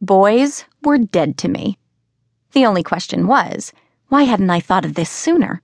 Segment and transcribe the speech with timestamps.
[0.00, 1.78] Boys were dead to me.
[2.52, 3.72] The only question was,
[4.08, 5.62] why hadn't I thought of this sooner?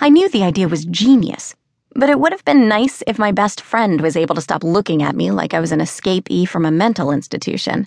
[0.00, 1.54] I knew the idea was genius,
[1.94, 5.02] but it would have been nice if my best friend was able to stop looking
[5.02, 7.86] at me like I was an escapee from a mental institution.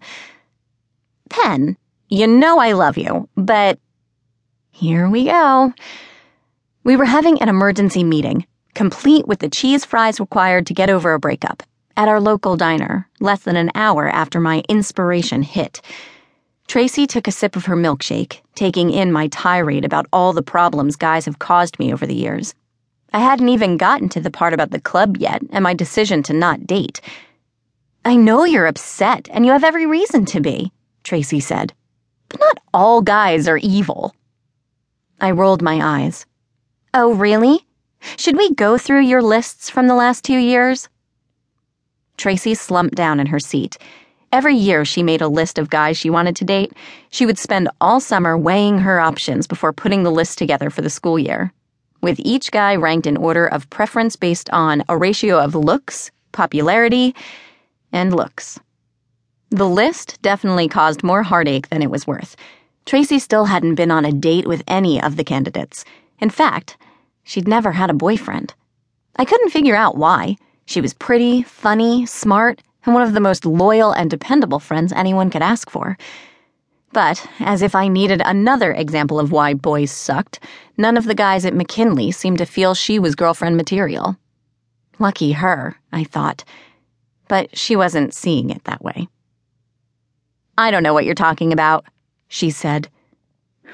[1.29, 1.77] Pen,
[2.09, 3.79] you know I love you, but
[4.71, 5.73] here we go.
[6.83, 11.13] We were having an emergency meeting, complete with the cheese fries required to get over
[11.13, 11.63] a breakup,
[11.97, 15.81] at our local diner, less than an hour after my inspiration hit.
[16.67, 20.95] Tracy took a sip of her milkshake, taking in my tirade about all the problems
[20.95, 22.53] guys have caused me over the years.
[23.11, 26.33] I hadn't even gotten to the part about the club yet and my decision to
[26.33, 27.01] not date.
[28.05, 30.71] I know you're upset, and you have every reason to be,
[31.03, 31.73] Tracy said.
[32.29, 34.13] But not all guys are evil.
[35.19, 36.25] I rolled my eyes.
[36.93, 37.65] Oh, really?
[38.17, 40.89] Should we go through your lists from the last two years?
[42.17, 43.77] Tracy slumped down in her seat.
[44.31, 46.73] Every year she made a list of guys she wanted to date.
[47.09, 50.89] She would spend all summer weighing her options before putting the list together for the
[50.89, 51.53] school year,
[52.01, 57.15] with each guy ranked in order of preference based on a ratio of looks, popularity,
[57.93, 58.59] and looks.
[59.49, 62.35] The list definitely caused more heartache than it was worth.
[62.85, 65.85] Tracy still hadn't been on a date with any of the candidates.
[66.19, 66.77] In fact,
[67.23, 68.53] she'd never had a boyfriend.
[69.15, 70.35] I couldn't figure out why.
[70.67, 75.31] She was pretty, funny, smart, and one of the most loyal and dependable friends anyone
[75.31, 75.97] could ask for.
[76.93, 80.39] But, as if I needed another example of why boys sucked,
[80.77, 84.17] none of the guys at McKinley seemed to feel she was girlfriend material.
[84.99, 86.43] Lucky her, I thought.
[87.27, 89.07] But she wasn't seeing it that way.
[90.55, 91.83] I don't know what you're talking about
[92.27, 92.89] she said.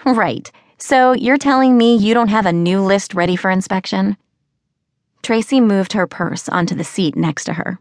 [0.06, 0.52] Right.
[0.78, 4.18] So you're telling me you don't have a new list ready for inspection?
[5.24, 7.80] Tracy moved her purse onto the seat next to her.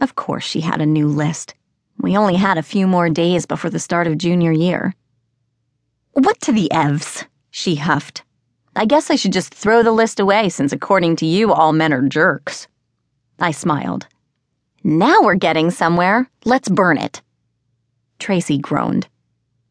[0.00, 1.54] Of course she had a new list.
[2.00, 4.94] We only had a few more days before the start of junior year.
[6.12, 7.26] What to the Evs?
[7.50, 8.22] she huffed.
[8.76, 11.92] I guess I should just throw the list away since, according to you, all men
[11.92, 12.68] are jerks.
[13.40, 14.06] I smiled.
[14.84, 16.30] Now we're getting somewhere.
[16.44, 17.22] Let's burn it.
[18.20, 19.08] Tracy groaned.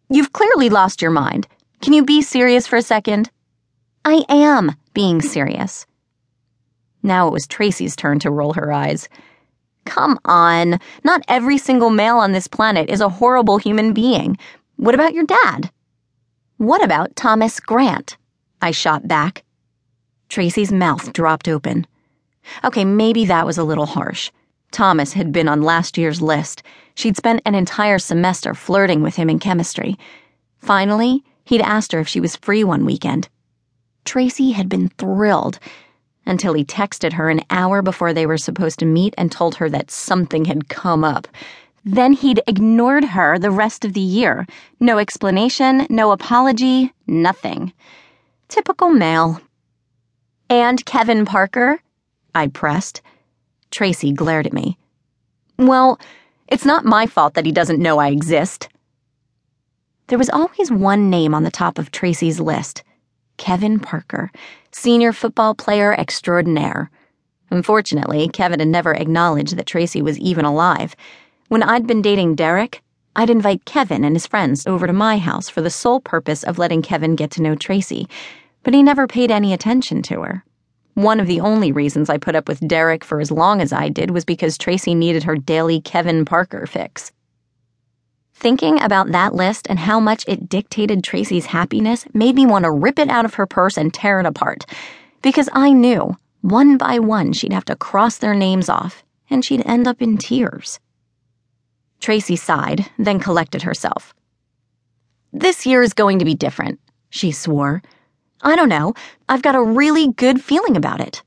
[0.10, 1.48] You've clearly lost your mind.
[1.82, 3.32] Can you be serious for a second?
[4.04, 5.86] I am being serious.
[7.04, 9.08] Now it was Tracy's turn to roll her eyes.
[9.86, 10.80] Come on.
[11.04, 14.38] Not every single male on this planet is a horrible human being.
[14.76, 15.72] What about your dad?
[16.58, 18.18] What about Thomas Grant?
[18.62, 19.44] I shot back.
[20.30, 21.88] Tracy's mouth dropped open.
[22.64, 24.32] Okay, maybe that was a little harsh.
[24.72, 26.64] Thomas had been on last year's list.
[26.96, 29.98] She'd spent an entire semester flirting with him in chemistry.
[30.58, 33.30] Finally, he'd asked her if she was free one weekend.
[34.04, 35.60] Tracy had been thrilled
[36.28, 39.70] until he texted her an hour before they were supposed to meet and told her
[39.70, 41.28] that something had come up.
[41.86, 44.46] Then he'd ignored her the rest of the year.
[44.80, 47.72] No explanation, no apology, nothing.
[48.50, 49.42] Typical male.
[50.50, 51.80] And Kevin Parker?
[52.36, 53.02] I pressed.
[53.72, 54.78] Tracy glared at me.
[55.58, 56.00] Well,
[56.48, 58.70] it's not my fault that he doesn't know I exist.
[60.08, 62.84] There was always one name on the top of Tracy's list
[63.38, 64.32] Kevin Parker,
[64.72, 66.90] senior football player extraordinaire.
[67.50, 70.96] Unfortunately, Kevin had never acknowledged that Tracy was even alive.
[71.48, 72.82] When I'd been dating Derek,
[73.16, 76.60] I'd invite Kevin and his friends over to my house for the sole purpose of
[76.60, 78.08] letting Kevin get to know Tracy,
[78.64, 80.44] but he never paid any attention to her.
[80.94, 83.88] One of the only reasons I put up with Derek for as long as I
[83.88, 87.12] did was because Tracy needed her daily Kevin Parker fix.
[88.40, 92.72] Thinking about that list and how much it dictated Tracy's happiness made me want to
[92.72, 94.64] rip it out of her purse and tear it apart,
[95.24, 99.66] because I knew, one by one, she'd have to cross their names off, and she'd
[99.66, 100.80] end up in tears.
[102.00, 104.14] Tracy sighed, then collected herself.
[105.34, 107.82] This year is going to be different, she swore.
[108.44, 108.94] I don't know.
[109.28, 111.24] I've got a really good feeling about it.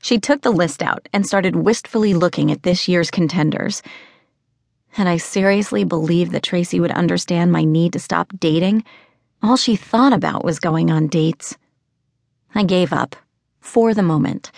[0.00, 3.82] She took the list out and started wistfully looking at this year's contenders.
[4.98, 8.82] Had I seriously believed that Tracy would understand my need to stop dating?
[9.40, 11.56] All she thought about was going on dates.
[12.52, 13.14] I gave up,
[13.60, 14.50] for the moment.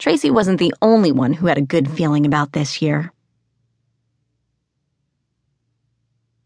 [0.00, 3.12] Tracy wasn't the only one who had a good feeling about this year.